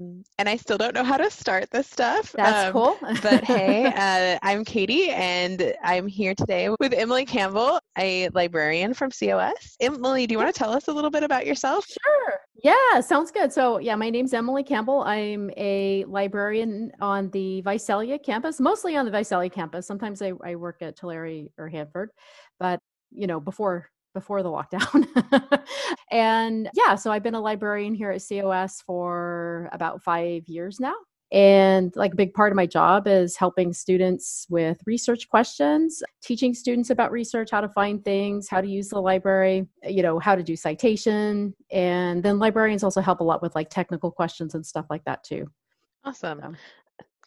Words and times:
and 0.00 0.48
I 0.48 0.56
still 0.56 0.78
don't 0.78 0.94
know 0.94 1.04
how 1.04 1.16
to 1.16 1.30
start 1.30 1.70
this 1.70 1.88
stuff. 1.88 2.32
That's 2.32 2.68
um, 2.68 2.72
cool. 2.72 2.98
but 3.22 3.44
hey, 3.44 3.86
uh, 3.96 4.38
I'm 4.42 4.64
Katie, 4.64 5.10
and 5.10 5.74
I'm 5.82 6.06
here 6.06 6.34
today 6.34 6.68
with 6.78 6.92
Emily 6.92 7.24
Campbell, 7.24 7.80
a 7.96 8.28
librarian 8.30 8.94
from 8.94 9.10
COS. 9.10 9.76
Emily, 9.80 10.26
do 10.26 10.32
you 10.32 10.38
want 10.38 10.54
to 10.54 10.58
tell 10.58 10.72
us 10.72 10.88
a 10.88 10.92
little 10.92 11.10
bit 11.10 11.24
about 11.24 11.46
yourself? 11.46 11.86
Sure. 11.86 12.40
Yeah, 12.62 13.00
sounds 13.00 13.30
good. 13.30 13.52
So, 13.52 13.78
yeah, 13.78 13.96
my 13.96 14.10
name's 14.10 14.34
Emily 14.34 14.62
Campbell. 14.62 15.02
I'm 15.02 15.50
a 15.56 16.04
librarian 16.04 16.92
on 17.00 17.30
the 17.30 17.60
Visalia 17.62 18.18
campus, 18.18 18.60
mostly 18.60 18.96
on 18.96 19.04
the 19.04 19.10
Visalia 19.10 19.50
campus. 19.50 19.86
Sometimes 19.86 20.22
I, 20.22 20.32
I 20.44 20.54
work 20.54 20.80
at 20.80 20.96
Tulare 20.96 21.46
or 21.58 21.68
Hanford, 21.68 22.10
but 22.60 22.80
you 23.10 23.26
know, 23.26 23.40
before 23.40 23.90
before 24.18 24.42
the 24.42 24.48
lockdown. 24.48 25.06
and 26.10 26.68
yeah, 26.74 26.94
so 26.96 27.12
I've 27.12 27.22
been 27.22 27.34
a 27.34 27.40
librarian 27.40 27.94
here 27.94 28.10
at 28.10 28.22
COS 28.26 28.82
for 28.84 29.68
about 29.72 30.02
five 30.02 30.48
years 30.48 30.80
now. 30.80 30.94
And 31.30 31.94
like 31.94 32.14
a 32.14 32.16
big 32.16 32.32
part 32.32 32.52
of 32.52 32.56
my 32.56 32.64
job 32.64 33.06
is 33.06 33.36
helping 33.36 33.72
students 33.74 34.46
with 34.48 34.78
research 34.86 35.28
questions, 35.28 36.02
teaching 36.22 36.54
students 36.54 36.88
about 36.88 37.12
research, 37.12 37.50
how 37.50 37.60
to 37.60 37.68
find 37.68 38.02
things, 38.02 38.48
how 38.48 38.62
to 38.62 38.68
use 38.68 38.88
the 38.88 39.00
library, 39.00 39.68
you 39.84 40.02
know, 40.02 40.18
how 40.18 40.34
to 40.34 40.42
do 40.42 40.56
citation. 40.56 41.54
And 41.70 42.22
then 42.22 42.38
librarians 42.38 42.82
also 42.82 43.02
help 43.02 43.20
a 43.20 43.24
lot 43.24 43.42
with 43.42 43.54
like 43.54 43.68
technical 43.68 44.10
questions 44.10 44.54
and 44.54 44.64
stuff 44.64 44.86
like 44.88 45.04
that 45.04 45.22
too. 45.22 45.46
Awesome. 46.04 46.40
So. 46.42 46.52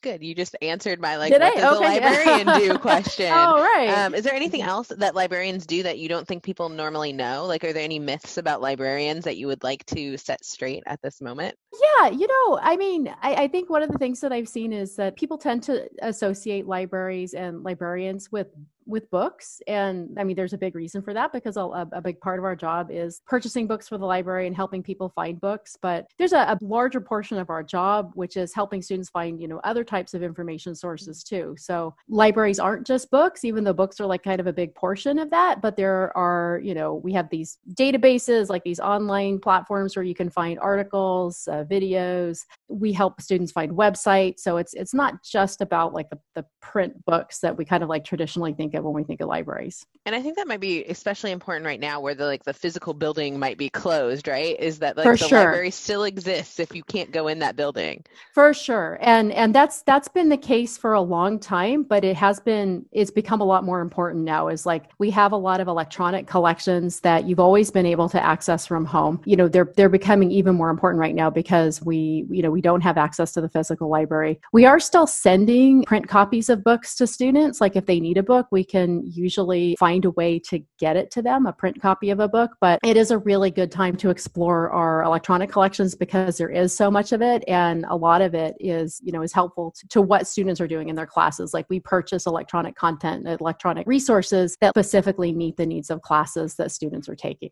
Good. 0.01 0.23
You 0.23 0.33
just 0.33 0.55
answered 0.61 0.99
my 0.99 1.17
like 1.17 1.31
Did 1.31 1.41
what 1.41 1.57
I? 1.57 1.61
does 1.61 1.77
okay. 1.77 1.97
a 1.97 2.01
librarian 2.01 2.59
do 2.59 2.77
question. 2.79 3.31
oh 3.31 3.61
right. 3.61 3.89
Um, 3.89 4.15
is 4.15 4.23
there 4.23 4.33
anything 4.33 4.61
else 4.61 4.87
that 4.87 5.13
librarians 5.13 5.65
do 5.65 5.83
that 5.83 5.99
you 5.99 6.09
don't 6.09 6.27
think 6.27 6.43
people 6.43 6.69
normally 6.69 7.13
know? 7.13 7.45
Like 7.45 7.63
are 7.63 7.73
there 7.73 7.83
any 7.83 7.99
myths 7.99 8.37
about 8.37 8.61
librarians 8.61 9.25
that 9.25 9.37
you 9.37 9.47
would 9.47 9.63
like 9.63 9.85
to 9.87 10.17
set 10.17 10.43
straight 10.43 10.83
at 10.87 10.99
this 11.01 11.21
moment? 11.21 11.55
Yeah, 11.73 12.09
you 12.09 12.27
know, 12.27 12.59
I 12.61 12.75
mean, 12.75 13.13
I, 13.21 13.43
I 13.43 13.47
think 13.47 13.69
one 13.69 13.81
of 13.81 13.91
the 13.91 13.97
things 13.97 14.19
that 14.21 14.33
I've 14.33 14.49
seen 14.49 14.73
is 14.73 14.95
that 14.97 15.15
people 15.15 15.37
tend 15.37 15.63
to 15.63 15.87
associate 16.01 16.67
libraries 16.67 17.33
and 17.33 17.63
librarians 17.63 18.31
with 18.31 18.47
with 18.85 19.09
books 19.09 19.61
and 19.67 20.17
i 20.19 20.23
mean 20.23 20.35
there's 20.35 20.53
a 20.53 20.57
big 20.57 20.75
reason 20.75 21.01
for 21.01 21.13
that 21.13 21.31
because 21.31 21.57
a, 21.57 21.61
a, 21.61 22.01
big 22.01 22.19
part 22.19 22.39
of 22.39 22.45
our 22.45 22.55
job 22.55 22.89
is 22.91 23.21
purchasing 23.27 23.67
books 23.67 23.87
for 23.87 23.97
the 23.97 24.05
library 24.05 24.47
and 24.47 24.55
helping 24.55 24.81
people 24.81 25.09
find 25.09 25.39
books 25.39 25.77
but 25.81 26.07
there's 26.17 26.33
a, 26.33 26.37
a, 26.37 26.57
larger 26.61 26.99
portion 26.99 27.37
of 27.37 27.49
our 27.49 27.63
job 27.63 28.11
which 28.15 28.37
is 28.37 28.53
helping 28.53 28.81
students 28.81 29.09
find 29.09 29.39
you 29.39 29.47
know 29.47 29.59
other 29.63 29.83
types 29.83 30.13
of 30.13 30.23
information 30.23 30.75
sources 30.75 31.23
too. 31.23 31.55
So 31.57 31.95
libraries 32.09 32.59
aren't 32.59 32.85
just 32.85 33.09
books 33.11 33.45
even 33.45 33.63
though 33.63 33.73
books 33.73 33.99
are 33.99 34.05
like 34.05 34.23
kind 34.23 34.39
of 34.39 34.47
a 34.47 34.53
big 34.53 34.73
portion 34.75 35.19
of 35.19 35.29
that 35.29 35.61
but 35.61 35.75
there 35.75 36.15
are 36.17 36.59
you 36.63 36.73
know 36.73 36.95
we 36.95 37.13
have 37.13 37.29
these 37.29 37.59
databases 37.73 38.49
like 38.49 38.63
these 38.63 38.79
online 38.79 39.39
platforms 39.39 39.95
where 39.95 40.03
you 40.03 40.15
can 40.15 40.29
find 40.29 40.59
articles 40.59 41.47
uh, 41.47 41.60
videos 41.65 42.39
we 42.67 42.91
help 42.91 43.21
students 43.21 43.51
find 43.51 43.71
websites 43.71 44.39
so 44.39 44.57
it's 44.57 44.73
it's 44.73 44.93
not 44.93 45.23
just 45.23 45.61
about 45.61 45.93
like 45.93 46.09
the, 46.09 46.19
the 46.35 46.45
print 46.61 46.93
books 47.05 47.39
that 47.39 47.57
we 47.57 47.63
kind 47.63 47.83
of 47.83 47.89
like 47.89 48.03
traditionally 48.03 48.53
think 48.53 48.73
of 48.73 48.81
of 48.81 48.85
when 48.85 48.93
we 48.93 49.03
think 49.03 49.21
of 49.21 49.29
libraries. 49.29 49.85
And 50.05 50.15
I 50.15 50.21
think 50.21 50.35
that 50.35 50.47
might 50.47 50.59
be 50.59 50.83
especially 50.85 51.31
important 51.31 51.65
right 51.65 51.79
now 51.79 52.01
where 52.01 52.15
the 52.15 52.25
like 52.25 52.43
the 52.43 52.53
physical 52.53 52.93
building 52.93 53.39
might 53.39 53.57
be 53.57 53.69
closed, 53.69 54.27
right? 54.27 54.59
Is 54.59 54.79
that 54.79 54.97
like 54.97 55.05
For 55.05 55.15
the 55.15 55.27
sure. 55.27 55.39
library 55.39 55.71
still 55.71 56.03
exists 56.03 56.59
if 56.59 56.75
you 56.75 56.83
can't 56.83 57.11
go 57.11 57.27
in 57.27 57.39
that 57.39 57.55
building. 57.55 58.03
For 58.33 58.53
sure. 58.53 58.97
And 59.01 59.31
and 59.31 59.55
that's 59.55 59.83
that's 59.83 60.07
been 60.07 60.29
the 60.29 60.37
case 60.37 60.77
for 60.77 60.93
a 60.93 61.01
long 61.01 61.39
time, 61.39 61.83
but 61.83 62.03
it 62.03 62.15
has 62.17 62.39
been 62.39 62.85
it's 62.91 63.11
become 63.11 63.41
a 63.41 63.45
lot 63.45 63.63
more 63.63 63.79
important 63.79 64.23
now 64.23 64.47
is 64.47 64.65
like 64.65 64.85
we 64.97 65.11
have 65.11 65.31
a 65.31 65.37
lot 65.37 65.61
of 65.61 65.67
electronic 65.67 66.27
collections 66.27 66.99
that 67.01 67.27
you've 67.27 67.39
always 67.39 67.71
been 67.71 67.85
able 67.85 68.09
to 68.09 68.23
access 68.23 68.65
from 68.65 68.85
home. 68.85 69.21
You 69.25 69.35
know, 69.37 69.47
they're 69.47 69.71
they're 69.75 69.89
becoming 69.89 70.31
even 70.31 70.55
more 70.55 70.71
important 70.71 70.99
right 70.99 71.15
now 71.15 71.29
because 71.29 71.50
we 71.83 72.25
you 72.29 72.41
know, 72.41 72.51
we 72.51 72.61
don't 72.61 72.81
have 72.81 72.97
access 72.97 73.31
to 73.33 73.41
the 73.41 73.49
physical 73.49 73.89
library. 73.89 74.39
We 74.53 74.65
are 74.65 74.79
still 74.79 75.07
sending 75.07 75.83
print 75.83 76.07
copies 76.07 76.49
of 76.49 76.63
books 76.63 76.95
to 76.95 77.07
students 77.07 77.61
like 77.61 77.75
if 77.75 77.85
they 77.85 77.99
need 77.99 78.17
a 78.17 78.23
book, 78.23 78.47
we 78.51 78.63
can 78.63 79.03
usually 79.05 79.75
find 79.79 80.05
a 80.05 80.11
way 80.11 80.39
to 80.39 80.59
get 80.79 80.95
it 80.95 81.11
to 81.11 81.21
them, 81.21 81.45
a 81.45 81.53
print 81.53 81.81
copy 81.81 82.09
of 82.09 82.19
a 82.19 82.27
book. 82.27 82.51
But 82.59 82.79
it 82.83 82.97
is 82.97 83.11
a 83.11 83.17
really 83.17 83.51
good 83.51 83.71
time 83.71 83.95
to 83.97 84.09
explore 84.09 84.71
our 84.71 85.03
electronic 85.03 85.51
collections 85.51 85.95
because 85.95 86.37
there 86.37 86.49
is 86.49 86.75
so 86.75 86.89
much 86.89 87.11
of 87.11 87.21
it. 87.21 87.43
And 87.47 87.85
a 87.89 87.95
lot 87.95 88.21
of 88.21 88.33
it 88.33 88.55
is, 88.59 88.99
you 89.03 89.11
know, 89.11 89.21
is 89.21 89.33
helpful 89.33 89.73
to, 89.79 89.87
to 89.89 90.01
what 90.01 90.27
students 90.27 90.61
are 90.61 90.67
doing 90.67 90.89
in 90.89 90.95
their 90.95 91.05
classes. 91.05 91.53
Like 91.53 91.65
we 91.69 91.79
purchase 91.79 92.25
electronic 92.25 92.75
content, 92.75 93.27
electronic 93.27 93.87
resources 93.87 94.55
that 94.61 94.71
specifically 94.71 95.33
meet 95.33 95.57
the 95.57 95.65
needs 95.65 95.89
of 95.89 96.01
classes 96.01 96.55
that 96.55 96.71
students 96.71 97.09
are 97.09 97.15
taking. 97.15 97.51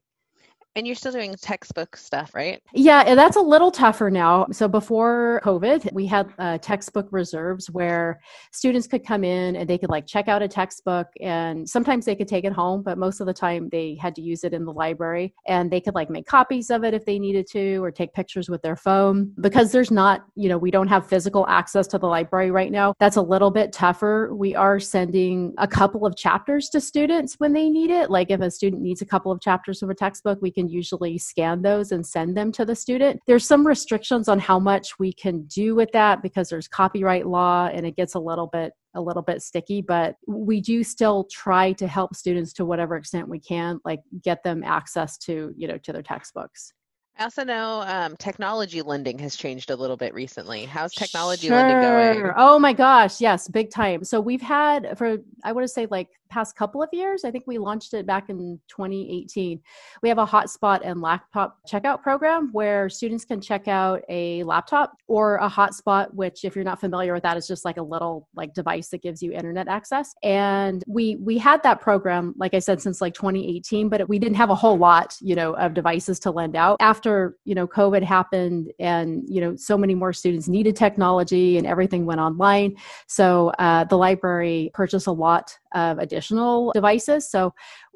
And 0.76 0.86
you're 0.86 0.96
still 0.96 1.12
doing 1.12 1.34
textbook 1.42 1.98
stuff, 1.98 2.34
right? 2.36 2.62
Yeah, 2.74 3.16
that's 3.16 3.36
a 3.36 3.42
little 3.42 3.72
tougher 3.72 4.10
now. 4.12 4.48
So 4.52 4.68
before 4.68 5.42
COVID, 5.44 5.92
we 5.94 6.06
had 6.06 6.32
uh, 6.38 6.60
textbook 6.60 7.08
reserves 7.12 7.70
where 7.70 8.22
students 8.52 8.88
could 8.88 9.06
come 9.06 9.24
in 9.24 9.56
and 9.56 9.70
they 9.70 9.78
could 9.78 9.90
like 9.90 10.06
check 10.06 10.28
out 10.28 10.42
a 10.44 10.48
textbook 10.48 11.08
and 11.22 11.68
sometimes 11.68 12.06
they 12.06 12.16
could 12.16 12.28
take 12.28 12.46
it 12.46 12.54
home, 12.54 12.84
but 12.84 12.98
most 12.98 13.20
of 13.20 13.26
the 13.26 13.34
time 13.34 13.68
they 13.70 13.98
had 14.00 14.16
to 14.16 14.22
use 14.22 14.44
it 14.44 14.54
in 14.54 14.64
the 14.64 14.72
library 14.72 15.34
and 15.48 15.72
they 15.72 15.82
could 15.82 15.96
like 15.96 16.10
make 16.10 16.28
copies 16.28 16.70
of 16.70 16.84
it 16.84 16.94
if 16.94 17.04
they 17.04 17.18
needed 17.18 17.48
to 17.48 17.84
or 17.84 17.92
take 17.92 18.14
pictures 18.14 18.48
with 18.48 18.62
their 18.62 18.76
phone. 18.76 19.34
Because 19.42 19.72
there's 19.72 19.92
not, 19.92 20.26
you 20.36 20.50
know, 20.50 20.58
we 20.58 20.72
don't 20.72 20.88
have 20.88 21.08
physical 21.08 21.48
access 21.48 21.88
to 21.88 21.98
the 21.98 22.08
library 22.08 22.52
right 22.52 22.72
now. 22.72 22.94
That's 23.00 23.18
a 23.18 23.22
little 23.22 23.52
bit 23.52 23.74
tougher. 23.74 24.34
We 24.34 24.56
are 24.56 24.80
sending 24.80 25.54
a 25.58 25.68
couple 25.68 26.06
of 26.06 26.16
chapters 26.16 26.70
to 26.70 26.80
students 26.80 27.36
when 27.40 27.54
they 27.54 27.70
need 27.70 27.90
it. 27.90 28.12
Like 28.12 28.30
if 28.30 28.40
a 28.40 28.52
student 28.52 28.84
needs 28.84 29.02
a 29.02 29.06
couple 29.06 29.32
of 29.32 29.42
chapters 29.42 29.82
of 29.82 29.90
a 29.90 29.96
textbook, 29.96 30.40
we 30.42 30.52
can 30.60 30.70
usually 30.70 31.18
scan 31.18 31.62
those 31.62 31.92
and 31.92 32.06
send 32.06 32.36
them 32.36 32.52
to 32.52 32.66
the 32.66 32.76
student. 32.76 33.22
There's 33.28 33.48
some 33.48 33.66
restrictions 33.66 34.28
on 34.28 34.40
how 34.40 34.60
much 34.60 35.00
we 35.00 35.14
can 35.14 35.44
do 35.44 35.74
with 35.76 35.92
that 35.94 36.22
because 36.22 36.50
there's 36.50 36.68
copyright 36.68 37.26
law 37.26 37.70
and 37.72 37.86
it 37.86 37.96
gets 37.96 38.16
a 38.16 38.20
little 38.20 38.48
bit 38.48 38.74
a 38.96 39.02
little 39.02 39.22
bit 39.22 39.40
sticky 39.40 39.84
but 39.84 40.16
we 40.28 40.60
do 40.60 40.84
still 40.84 41.28
try 41.32 41.72
to 41.72 41.86
help 41.86 42.16
students 42.16 42.52
to 42.52 42.66
whatever 42.66 42.96
extent 42.96 43.30
we 43.30 43.40
can 43.40 43.80
like 43.86 44.00
get 44.24 44.44
them 44.44 44.64
access 44.64 45.16
to 45.16 45.54
you 45.56 45.68
know 45.68 45.78
to 45.78 45.94
their 45.94 46.02
textbooks 46.02 46.74
I 47.20 47.24
also 47.24 47.44
know 47.44 47.84
um, 47.86 48.16
technology 48.18 48.82
lending 48.82 49.20
has 49.20 49.36
changed 49.36 49.72
a 49.72 49.76
little 49.76 49.98
bit 49.98 50.14
recently. 50.14 50.64
How's 50.64 50.94
technology 50.94 51.48
sure. 51.48 51.58
lending 51.58 51.82
going? 51.82 52.34
Oh 52.38 52.58
my 52.58 52.72
gosh, 52.72 53.20
yes, 53.20 53.50
big 53.50 53.72
time. 53.72 54.06
So 54.06 54.22
we've 54.22 54.42
had 54.42 54.98
for 54.98 55.18
I 55.44 55.52
want 55.52 55.66
to 55.66 55.68
say 55.68 55.86
like 55.92 56.08
past 56.30 56.56
couple 56.56 56.82
of 56.82 56.90
years. 56.94 57.24
I 57.24 57.32
think 57.32 57.46
we 57.48 57.58
launched 57.58 57.94
it 57.94 58.06
back 58.06 58.30
in 58.30 58.60
2018. 58.68 59.60
We 60.02 60.10
have 60.10 60.18
a 60.18 60.26
hotspot 60.26 60.82
and 60.84 61.02
laptop 61.02 61.58
checkout 61.68 62.02
program 62.02 62.50
where 62.52 62.90
students 62.90 63.26
can 63.26 63.42
check 63.42 63.68
out 63.68 64.04
a 64.10 64.44
laptop 64.44 64.94
or 65.08 65.38
a 65.38 65.50
hotspot, 65.50 66.14
which 66.14 66.46
if 66.46 66.56
you're 66.56 66.66
not 66.66 66.80
familiar 66.80 67.14
with 67.14 67.24
that, 67.24 67.38
is 67.38 67.48
just 67.48 67.66
like 67.66 67.78
a 67.78 67.82
little 67.82 68.28
like 68.36 68.54
device 68.54 68.90
that 68.90 69.02
gives 69.02 69.22
you 69.22 69.32
internet 69.32 69.68
access. 69.68 70.14
And 70.24 70.84
we 70.88 71.16
we 71.18 71.38
had 71.38 71.64
that 71.64 71.82
program, 71.82 72.34
like 72.38 72.54
I 72.54 72.60
said, 72.60 72.82
since 72.82 73.02
like 73.02 73.14
2018, 73.14 73.90
but 73.90 74.08
we 74.08 74.20
didn't 74.20 74.38
have 74.38 74.50
a 74.50 74.56
whole 74.56 74.78
lot, 74.78 75.18
you 75.22 75.36
know, 75.36 75.54
of 75.56 75.74
devices 75.74 76.20
to 76.20 76.32
lend 76.32 76.56
out. 76.56 76.78
After 76.80 77.38
you 77.46 77.56
know 77.56 77.68
COVID 77.68 78.04
happened, 78.04 78.72
and 78.80 79.24
you 79.28 79.42
know 79.42 79.56
so 79.56 79.78
many 79.78 79.96
more 79.96 80.14
students 80.14 80.48
needed 80.48 80.76
technology, 80.76 81.58
and 81.58 81.66
everything 81.66 82.06
went 82.06 82.22
online. 82.22 82.76
So 83.08 83.50
uh, 83.60 83.86
the 83.86 83.98
library 83.98 84.72
purchased 84.74 85.08
a 85.08 85.12
lot 85.12 85.58
of 85.74 86.00
additional 86.00 86.72
devices. 86.74 87.30
So 87.30 87.54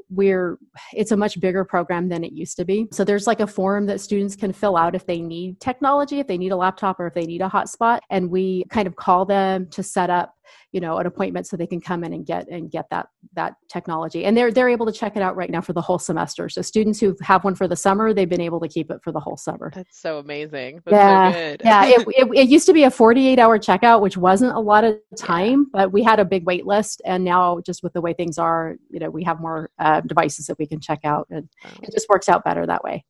we're 0.10 0.58
it's 0.94 1.12
a 1.12 1.18
much 1.18 1.40
bigger 1.40 1.64
program 1.64 2.10
than 2.10 2.24
it 2.24 2.34
used 2.34 2.58
to 2.58 2.66
be 2.66 2.88
so 2.92 3.04
there's 3.04 3.26
like 3.26 3.40
a 3.40 3.48
form 3.48 3.86
that 3.86 4.02
students 4.02 4.36
can 4.36 4.52
fill 4.52 4.78
out 4.78 4.96
if 4.96 5.06
they 5.06 5.22
need 5.22 5.60
technology 5.60 6.20
if 6.20 6.28
they 6.28 6.38
need 6.38 6.52
a 6.52 6.56
laptop 6.56 7.00
or 7.00 7.08
if 7.08 7.14
they 7.14 7.26
need 7.26 7.42
a 7.42 7.50
hotspot 7.50 8.00
and 8.10 8.30
we 8.30 8.64
kind 8.70 8.88
of 8.88 8.96
call 8.96 9.26
them 9.26 9.68
to 9.70 9.82
set 9.82 10.10
up 10.10 10.36
you 10.72 10.80
know 10.80 10.98
an 10.98 11.06
appointment 11.06 11.48
so 11.48 11.58
they 11.58 11.68
can 11.68 11.82
come 11.82 12.04
in 12.04 12.14
and 12.14 12.26
get 12.26 12.48
and 12.50 12.72
get 12.72 12.86
that 12.90 13.08
that 13.34 13.56
technology. 13.70 14.26
And 14.26 14.36
they're 14.36 14.52
they're 14.52 14.70
able 14.70 14.86
to 14.86 14.92
check 14.92 15.16
it 15.16 15.22
out 15.22 15.36
right 15.36 15.50
now 15.50 15.62
for 15.62 15.74
the 15.74 15.82
whole 15.82 16.00
semester. 16.00 16.50
So 16.50 16.62
students 16.62 17.00
who 17.00 17.16
have 17.22 17.44
one 17.44 17.56
for 17.56 17.68
the 17.68 17.76
summer 17.76 18.14
they've 18.14 18.30
been 18.30 18.42
able 18.42 18.60
to 18.62 18.68
keep 18.68 18.92
it 18.92 19.02
for 19.04 19.12
the 19.12 19.20
whole 19.20 19.38
summer. 19.38 19.72
That's 19.74 20.00
so 20.00 20.20
amazing. 20.20 20.82
That's 20.86 20.94
yeah. 20.94 21.32
so 21.32 21.58
yeah 21.64 21.86
it, 21.86 22.08
it, 22.08 22.38
it, 22.38 22.50
used 22.50 22.66
to 22.68 22.74
be 22.74 22.84
a 22.84 22.92
48 22.92 23.40
hour 23.40 23.58
checkout 23.60 24.02
which 24.02 24.18
wasn't 24.18 24.56
a 24.56 24.60
lot 24.60 24.84
of 24.84 24.98
time 25.18 25.68
yeah. 25.74 25.82
but 25.82 25.92
we 25.92 26.04
had 26.04 26.20
a 26.20 26.26
big 26.26 26.46
wait 26.46 26.66
list. 26.66 27.02
And 27.06 27.24
now 27.24 27.60
just 27.66 27.84
with 27.84 27.94
the 27.94 28.02
way 28.02 28.14
things 28.14 28.38
are 28.38 28.76
you 28.90 29.00
know 29.00 29.10
we 29.10 29.24
have 29.24 29.40
more 29.40 29.70
uh, 29.80 30.02
devices 30.02 30.48
that 30.48 30.60
we 30.60 30.68
can 30.68 30.80
check 30.80 31.00
out 31.04 31.28
and 31.30 31.50
oh. 31.66 31.70
it 31.82 31.92
just 31.92 32.08
works 32.10 32.30
out 32.30 32.44
better 32.44 32.66
that 32.66 32.84
way 32.84 33.06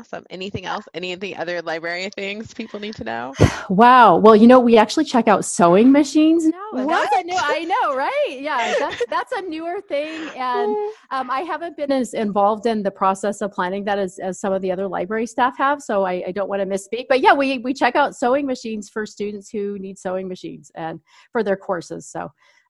Awesome. 0.00 0.24
Anything 0.30 0.64
else? 0.64 0.86
Any 0.94 1.12
of 1.12 1.20
the 1.20 1.36
other 1.36 1.60
library 1.60 2.08
things 2.16 2.54
people 2.54 2.80
need 2.80 2.94
to 2.94 3.04
know? 3.04 3.34
Wow. 3.68 4.16
Well, 4.16 4.34
you 4.34 4.46
know, 4.46 4.58
we 4.58 4.78
actually 4.78 5.04
check 5.04 5.28
out 5.28 5.44
sewing 5.44 5.92
machines 5.92 6.46
now. 6.46 6.68
What? 6.72 6.88
That's 6.88 7.22
a 7.22 7.24
new, 7.24 7.36
I 7.36 7.64
know, 7.64 7.94
right? 7.94 8.38
Yeah, 8.40 8.74
that's, 8.78 9.02
that's 9.10 9.32
a 9.32 9.42
newer 9.42 9.82
thing. 9.82 10.30
And 10.36 10.74
um, 11.10 11.30
I 11.30 11.40
haven't 11.40 11.76
been 11.76 11.92
as 11.92 12.14
involved 12.14 12.64
in 12.64 12.82
the 12.82 12.90
process 12.90 13.42
of 13.42 13.52
planning 13.52 13.84
that 13.84 13.98
as, 13.98 14.18
as 14.18 14.40
some 14.40 14.54
of 14.54 14.62
the 14.62 14.72
other 14.72 14.88
library 14.88 15.26
staff 15.26 15.58
have. 15.58 15.82
So 15.82 16.04
I, 16.04 16.24
I 16.28 16.32
don't 16.32 16.48
want 16.48 16.62
to 16.62 16.66
misspeak. 16.66 17.04
But 17.08 17.20
yeah, 17.20 17.34
we, 17.34 17.58
we 17.58 17.74
check 17.74 17.94
out 17.94 18.16
sewing 18.16 18.46
machines 18.46 18.88
for 18.88 19.04
students 19.04 19.50
who 19.50 19.78
need 19.78 19.98
sewing 19.98 20.28
machines 20.28 20.72
and 20.74 20.98
for 21.30 21.42
their 21.42 21.56
courses. 21.56 22.08
So 22.08 22.20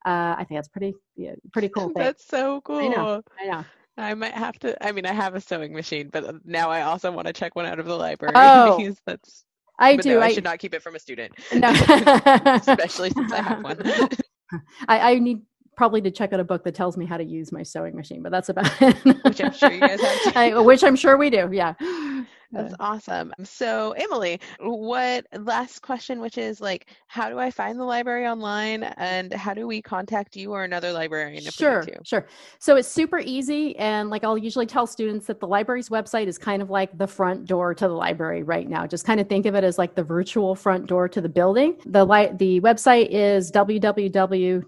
uh, 0.05 0.35
I 0.37 0.45
think 0.49 0.59
that's 0.59 0.69
pretty, 0.69 0.95
yeah, 1.17 1.35
pretty 1.53 1.69
cool. 1.69 1.91
Thing. 1.91 1.95
That's 2.03 2.27
so 2.27 2.61
cool. 2.63 2.79
I 2.79 2.89
know. 2.89 3.23
I 3.41 3.47
know. 3.47 3.65
I 3.97 4.15
might 4.15 4.33
have 4.33 4.59
to. 4.61 4.87
I 4.87 4.93
mean, 4.93 5.07
I 5.07 5.13
have 5.13 5.35
a 5.35 5.41
sewing 5.41 5.73
machine, 5.73 6.09
but 6.11 6.47
now 6.47 6.71
I 6.71 6.83
also 6.83 7.11
want 7.13 7.27
to 7.27 7.33
check 7.33 7.55
one 7.55 7.67
out 7.67 7.79
of 7.79 7.87
the 7.87 7.97
library. 7.97 8.35
Oh, 8.37 8.95
that's 9.07 9.45
I 9.79 9.97
do. 9.97 10.15
no, 10.15 10.21
I, 10.21 10.27
I 10.27 10.33
should 10.33 10.45
not 10.45 10.59
keep 10.59 10.75
it 10.75 10.83
from 10.83 10.95
a 10.95 10.99
student, 10.99 11.33
no. 11.55 11.71
especially 12.47 13.11
since 13.11 13.33
I 13.33 13.43
have 13.43 13.65
one. 13.65 13.81
I, 14.89 15.13
I 15.13 15.19
need 15.19 15.41
probably 15.77 16.03
to 16.03 16.11
check 16.11 16.33
out 16.33 16.41
a 16.41 16.45
book 16.45 16.65
that 16.65 16.75
tells 16.75 16.97
me 16.99 17.07
how 17.07 17.17
to 17.17 17.25
use 17.25 17.53
my 17.53 17.63
sewing 17.63 17.97
machine, 17.97 18.23
but 18.23 18.31
that's 18.31 18.51
about 18.51 18.71
it. 18.83 19.25
Which 19.25 19.41
I'm 19.41 19.53
sure 19.53 19.73
you 19.73 19.81
guys 19.81 20.01
have. 20.01 20.37
I, 20.37 20.61
which 20.61 20.85
I'm 20.85 20.97
sure 20.97 21.17
we 21.17 21.31
do. 21.31 21.49
Yeah. 21.53 21.75
That's 22.53 22.75
awesome. 22.81 23.33
So, 23.45 23.93
Emily, 23.93 24.41
what 24.61 25.27
last 25.39 25.83
question, 25.83 26.21
which 26.21 26.39
is 26.39 26.61
like, 26.61 26.89
how 27.07 27.31
do 27.31 27.39
I 27.39 27.51
find 27.51 27.79
the 27.79 27.85
library 27.85 28.27
online 28.27 28.83
and 28.85 29.33
how 29.33 29.55
do 29.55 29.67
we 29.69 29.83
contact 29.83 30.37
you 30.37 30.53
or 30.53 30.65
another 30.65 30.93
librarian 30.93 31.47
if 31.47 31.55
Sure, 31.55 31.73
we 31.73 31.93
need 31.93 31.95
to? 31.95 32.05
sure. 32.05 32.27
So 32.59 32.77
it's 32.77 32.89
super 32.89 33.19
easy. 33.19 33.77
And 33.77 34.11
like 34.11 34.25
I'll 34.25 34.39
usually 34.39 34.67
tell 34.67 34.87
students 34.87 35.27
that 35.27 35.41
the 35.41 35.47
library's 35.47 35.89
website 35.89 36.27
is 36.29 36.39
kind 36.39 36.63
of 36.63 36.71
like 36.71 36.97
the 36.99 37.07
front 37.07 37.47
door 37.47 37.75
to 37.75 37.89
the 37.89 37.95
library 37.95 38.43
right 38.43 38.69
now. 38.69 38.87
Just 38.87 39.05
kind 39.07 39.21
of 39.21 39.29
think 39.29 39.47
of 39.47 39.55
it 39.55 39.65
as 39.65 39.79
like 39.79 39.95
the 39.95 40.05
virtual 40.05 40.55
front 40.55 40.87
door 40.87 41.09
to 41.09 41.21
the 41.21 41.29
building. 41.29 41.77
The, 41.87 42.05
li- 42.05 42.31
the 42.37 42.61
website 42.61 43.09
is 43.11 43.51
www.cos.edu 43.53 44.67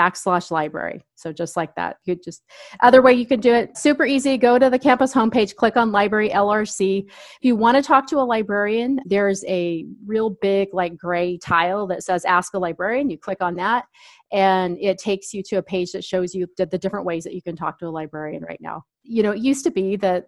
backslash 0.00 0.50
library. 0.50 1.04
So 1.14 1.32
just 1.32 1.56
like 1.56 1.74
that. 1.74 1.96
You 2.06 2.16
just 2.16 2.42
other 2.82 3.02
way 3.02 3.12
you 3.12 3.26
can 3.26 3.40
do 3.40 3.52
it. 3.52 3.76
Super 3.76 4.06
easy. 4.06 4.38
Go 4.38 4.58
to 4.58 4.70
the 4.70 4.78
campus 4.78 5.12
homepage, 5.12 5.54
click 5.56 5.76
on 5.76 5.92
library 5.92 6.30
LRC. 6.30 7.04
If 7.06 7.38
you 7.42 7.54
want 7.54 7.76
to 7.76 7.82
talk 7.82 8.06
to 8.08 8.16
a 8.16 8.24
librarian, 8.24 9.00
there's 9.04 9.44
a 9.44 9.84
real 10.06 10.30
big 10.40 10.68
like 10.72 10.96
gray 10.96 11.36
tile 11.36 11.86
that 11.88 12.02
says 12.02 12.24
ask 12.24 12.54
a 12.54 12.58
librarian. 12.58 13.10
You 13.10 13.18
click 13.18 13.42
on 13.42 13.56
that 13.56 13.84
and 14.32 14.78
it 14.80 14.96
takes 14.98 15.34
you 15.34 15.42
to 15.42 15.56
a 15.56 15.62
page 15.62 15.92
that 15.92 16.04
shows 16.04 16.34
you 16.34 16.46
the, 16.56 16.66
the 16.66 16.78
different 16.78 17.04
ways 17.04 17.24
that 17.24 17.34
you 17.34 17.42
can 17.42 17.56
talk 17.56 17.78
to 17.80 17.86
a 17.86 17.90
librarian 17.90 18.42
right 18.42 18.60
now. 18.60 18.84
You 19.12 19.24
know, 19.24 19.32
it 19.32 19.40
used 19.40 19.64
to 19.64 19.72
be 19.72 19.96
that 19.96 20.26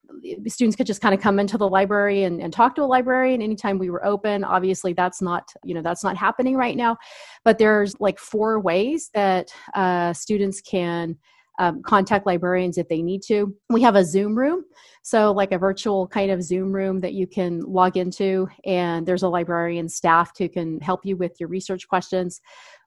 students 0.48 0.74
could 0.74 0.88
just 0.88 1.00
kind 1.00 1.14
of 1.14 1.20
come 1.20 1.38
into 1.38 1.56
the 1.56 1.68
library 1.68 2.24
and, 2.24 2.42
and 2.42 2.52
talk 2.52 2.74
to 2.74 2.82
a 2.82 2.90
librarian 2.96 3.40
anytime 3.40 3.78
we 3.78 3.90
were 3.90 4.04
open. 4.04 4.42
Obviously, 4.42 4.92
that's 4.92 5.22
not, 5.22 5.44
you 5.62 5.72
know, 5.72 5.82
that's 5.82 6.02
not 6.02 6.16
happening 6.16 6.56
right 6.56 6.76
now. 6.76 6.96
But 7.44 7.58
there's 7.58 7.94
like 8.00 8.18
four 8.18 8.58
ways 8.58 9.10
that 9.14 9.54
uh, 9.74 10.12
students 10.12 10.60
can 10.60 11.16
um, 11.60 11.80
contact 11.82 12.26
librarians 12.26 12.76
if 12.76 12.88
they 12.88 13.02
need 13.02 13.22
to. 13.28 13.54
We 13.70 13.82
have 13.82 13.94
a 13.94 14.04
Zoom 14.04 14.36
room, 14.36 14.64
so 15.02 15.30
like 15.30 15.52
a 15.52 15.58
virtual 15.58 16.08
kind 16.08 16.30
of 16.32 16.42
Zoom 16.42 16.72
room 16.72 16.98
that 17.00 17.12
you 17.12 17.26
can 17.26 17.60
log 17.60 17.96
into, 17.96 18.48
and 18.64 19.06
there's 19.06 19.22
a 19.22 19.28
librarian 19.28 19.88
staff 19.88 20.32
who 20.36 20.48
can 20.48 20.80
help 20.80 21.06
you 21.06 21.16
with 21.16 21.38
your 21.38 21.48
research 21.48 21.86
questions. 21.86 22.40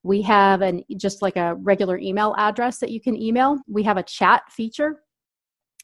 We 0.03 0.21
have 0.23 0.61
an 0.61 0.83
just 0.97 1.21
like 1.21 1.37
a 1.37 1.55
regular 1.55 1.97
email 1.99 2.35
address 2.37 2.79
that 2.79 2.91
you 2.91 2.99
can 2.99 3.15
email. 3.15 3.59
We 3.67 3.83
have 3.83 3.97
a 3.97 4.03
chat 4.03 4.41
feature. 4.49 5.04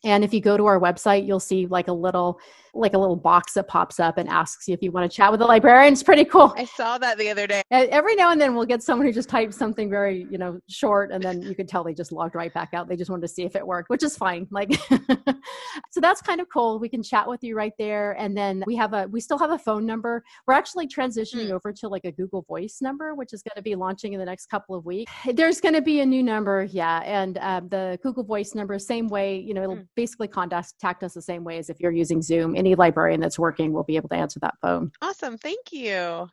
And 0.03 0.23
if 0.23 0.33
you 0.33 0.41
go 0.41 0.57
to 0.57 0.65
our 0.65 0.79
website, 0.79 1.27
you'll 1.27 1.39
see 1.39 1.67
like 1.67 1.87
a 1.87 1.93
little 1.93 2.39
like 2.73 2.93
a 2.93 2.97
little 2.97 3.17
box 3.17 3.53
that 3.53 3.67
pops 3.67 3.99
up 3.99 4.17
and 4.17 4.29
asks 4.29 4.65
you 4.65 4.73
if 4.73 4.81
you 4.81 4.91
want 4.91 5.09
to 5.11 5.13
chat 5.13 5.29
with 5.29 5.41
a 5.41 5.45
librarian. 5.45 5.91
It's 5.91 6.03
pretty 6.03 6.23
cool. 6.23 6.53
I 6.55 6.63
saw 6.63 6.97
that 6.99 7.17
the 7.17 7.29
other 7.29 7.45
day. 7.45 7.61
And 7.69 7.89
every 7.89 8.15
now 8.15 8.31
and 8.31 8.39
then 8.39 8.55
we'll 8.55 8.65
get 8.65 8.81
someone 8.81 9.05
who 9.05 9.11
just 9.11 9.27
types 9.27 9.57
something 9.57 9.89
very, 9.89 10.25
you 10.31 10.37
know, 10.37 10.57
short 10.69 11.11
and 11.11 11.21
then 11.21 11.41
you 11.41 11.53
can 11.53 11.67
tell 11.67 11.83
they 11.83 11.93
just 11.93 12.13
logged 12.13 12.33
right 12.33 12.53
back 12.53 12.69
out. 12.73 12.87
They 12.87 12.95
just 12.95 13.09
wanted 13.09 13.23
to 13.23 13.27
see 13.27 13.43
if 13.43 13.57
it 13.57 13.67
worked, 13.67 13.89
which 13.89 14.03
is 14.03 14.15
fine. 14.15 14.47
Like 14.51 14.71
so 15.91 15.99
that's 15.99 16.21
kind 16.21 16.39
of 16.39 16.47
cool. 16.49 16.79
We 16.79 16.87
can 16.89 17.03
chat 17.03 17.27
with 17.27 17.43
you 17.43 17.55
right 17.55 17.73
there. 17.77 18.13
And 18.13 18.35
then 18.37 18.63
we 18.65 18.75
have 18.77 18.93
a 18.93 19.07
we 19.07 19.19
still 19.19 19.37
have 19.37 19.51
a 19.51 19.59
phone 19.59 19.85
number. 19.85 20.23
We're 20.47 20.53
actually 20.53 20.87
transitioning 20.87 21.41
Mm. 21.41 21.51
over 21.51 21.71
to 21.73 21.87
like 21.87 22.05
a 22.05 22.11
Google 22.11 22.43
Voice 22.43 22.77
number, 22.81 23.15
which 23.15 23.33
is 23.33 23.41
going 23.41 23.55
to 23.55 23.61
be 23.61 23.73
launching 23.75 24.13
in 24.13 24.19
the 24.19 24.25
next 24.25 24.47
couple 24.47 24.75
of 24.75 24.85
weeks. 24.85 25.11
There's 25.33 25.59
going 25.61 25.75
to 25.75 25.81
be 25.81 26.01
a 26.01 26.05
new 26.05 26.21
number, 26.21 26.63
yeah. 26.69 26.99
And 27.03 27.37
um, 27.39 27.67
the 27.69 27.97
Google 28.03 28.23
Voice 28.23 28.53
number, 28.53 28.77
same 28.79 29.07
way, 29.07 29.37
you 29.39 29.53
know, 29.53 29.63
it'll 29.63 29.75
Mm. 29.77 29.87
Basically 29.95 30.27
contact 30.27 31.03
us 31.03 31.13
the 31.13 31.21
same 31.21 31.43
way 31.43 31.57
as 31.57 31.69
if 31.69 31.79
you're 31.79 31.91
using 31.91 32.21
Zoom. 32.21 32.55
Any 32.55 32.75
librarian 32.75 33.19
that's 33.19 33.39
working 33.39 33.73
will 33.73 33.83
be 33.83 33.95
able 33.95 34.09
to 34.09 34.15
answer 34.15 34.39
that 34.41 34.55
phone. 34.61 34.91
Awesome. 35.01 35.37
Thank 35.37 35.71
you. 35.71 36.27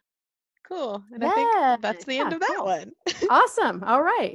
Cool. 0.67 1.03
And 1.13 1.25
I 1.25 1.31
think 1.31 1.49
Yeah, 1.55 1.77
that's 1.81 2.05
the 2.05 2.19
end 2.19 2.33
of 2.35 2.41
that 2.41 2.55
cool. 2.57 2.67
one. 2.67 2.93
Awesome. 3.31 3.83
All 3.85 4.03
right. 4.03 4.27